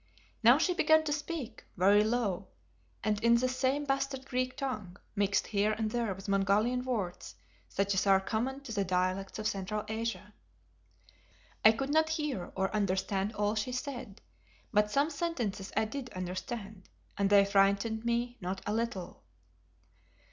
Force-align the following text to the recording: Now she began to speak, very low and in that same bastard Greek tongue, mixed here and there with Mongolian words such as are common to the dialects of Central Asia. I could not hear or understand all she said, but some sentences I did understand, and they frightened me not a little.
Now 0.41 0.57
she 0.57 0.73
began 0.73 1.03
to 1.03 1.13
speak, 1.13 1.63
very 1.77 2.03
low 2.03 2.47
and 3.03 3.23
in 3.23 3.35
that 3.35 3.49
same 3.49 3.85
bastard 3.85 4.25
Greek 4.25 4.57
tongue, 4.57 4.97
mixed 5.15 5.45
here 5.45 5.73
and 5.73 5.91
there 5.91 6.11
with 6.15 6.27
Mongolian 6.27 6.83
words 6.83 7.35
such 7.69 7.93
as 7.93 8.07
are 8.07 8.19
common 8.19 8.61
to 8.61 8.71
the 8.71 8.83
dialects 8.83 9.37
of 9.37 9.45
Central 9.45 9.85
Asia. 9.87 10.33
I 11.63 11.71
could 11.73 11.91
not 11.91 12.09
hear 12.09 12.51
or 12.55 12.75
understand 12.75 13.35
all 13.35 13.53
she 13.53 13.71
said, 13.71 14.21
but 14.73 14.89
some 14.89 15.11
sentences 15.11 15.71
I 15.77 15.85
did 15.85 16.09
understand, 16.13 16.89
and 17.15 17.29
they 17.29 17.45
frightened 17.45 18.03
me 18.03 18.39
not 18.41 18.61
a 18.65 18.73
little. 18.73 19.21